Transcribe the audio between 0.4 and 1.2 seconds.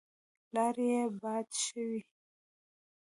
لاړې يې